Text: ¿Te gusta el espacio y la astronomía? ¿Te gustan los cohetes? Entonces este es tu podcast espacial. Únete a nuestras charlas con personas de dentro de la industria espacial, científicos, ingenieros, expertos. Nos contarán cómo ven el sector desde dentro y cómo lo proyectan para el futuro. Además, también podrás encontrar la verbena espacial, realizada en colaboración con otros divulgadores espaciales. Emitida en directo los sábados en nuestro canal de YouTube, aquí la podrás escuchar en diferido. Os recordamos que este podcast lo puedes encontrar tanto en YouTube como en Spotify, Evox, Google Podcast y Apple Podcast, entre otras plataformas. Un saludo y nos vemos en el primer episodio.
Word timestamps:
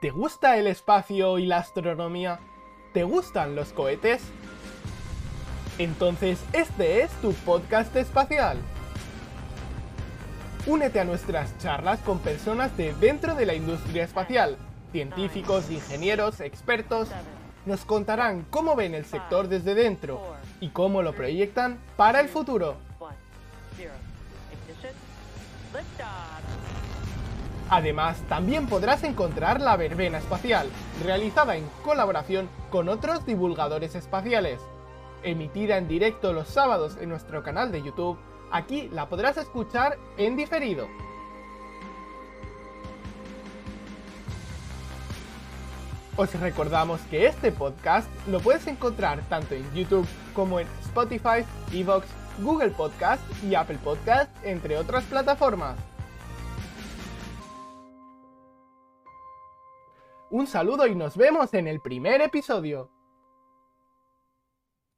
¿Te 0.00 0.08
gusta 0.08 0.56
el 0.56 0.66
espacio 0.66 1.38
y 1.38 1.44
la 1.44 1.58
astronomía? 1.58 2.40
¿Te 2.94 3.04
gustan 3.04 3.54
los 3.54 3.74
cohetes? 3.74 4.22
Entonces 5.76 6.42
este 6.54 7.02
es 7.02 7.10
tu 7.20 7.34
podcast 7.34 7.94
espacial. 7.96 8.56
Únete 10.66 11.00
a 11.00 11.04
nuestras 11.04 11.56
charlas 11.58 12.00
con 12.00 12.18
personas 12.20 12.74
de 12.78 12.94
dentro 12.94 13.34
de 13.34 13.44
la 13.44 13.52
industria 13.52 14.04
espacial, 14.04 14.56
científicos, 14.90 15.70
ingenieros, 15.70 16.40
expertos. 16.40 17.08
Nos 17.66 17.84
contarán 17.84 18.46
cómo 18.48 18.76
ven 18.76 18.94
el 18.94 19.04
sector 19.04 19.48
desde 19.48 19.74
dentro 19.74 20.34
y 20.60 20.70
cómo 20.70 21.02
lo 21.02 21.12
proyectan 21.12 21.78
para 21.98 22.20
el 22.20 22.30
futuro. 22.30 22.76
Además, 27.70 28.20
también 28.28 28.66
podrás 28.66 29.04
encontrar 29.04 29.60
la 29.60 29.76
verbena 29.76 30.18
espacial, 30.18 30.68
realizada 31.04 31.54
en 31.54 31.64
colaboración 31.84 32.48
con 32.68 32.88
otros 32.88 33.24
divulgadores 33.24 33.94
espaciales. 33.94 34.60
Emitida 35.22 35.78
en 35.78 35.86
directo 35.86 36.32
los 36.32 36.48
sábados 36.48 36.96
en 37.00 37.08
nuestro 37.08 37.44
canal 37.44 37.70
de 37.70 37.82
YouTube, 37.82 38.18
aquí 38.50 38.88
la 38.92 39.08
podrás 39.08 39.36
escuchar 39.36 39.98
en 40.16 40.36
diferido. 40.36 40.88
Os 46.16 46.34
recordamos 46.40 47.00
que 47.02 47.26
este 47.26 47.52
podcast 47.52 48.10
lo 48.26 48.40
puedes 48.40 48.66
encontrar 48.66 49.20
tanto 49.28 49.54
en 49.54 49.72
YouTube 49.72 50.08
como 50.34 50.58
en 50.58 50.66
Spotify, 50.82 51.46
Evox, 51.72 52.08
Google 52.40 52.70
Podcast 52.70 53.22
y 53.44 53.54
Apple 53.54 53.78
Podcast, 53.82 54.28
entre 54.42 54.76
otras 54.76 55.04
plataformas. 55.04 55.76
Un 60.30 60.46
saludo 60.46 60.86
y 60.86 60.94
nos 60.94 61.16
vemos 61.16 61.54
en 61.54 61.66
el 61.66 61.80
primer 61.80 62.20
episodio. 62.20 62.88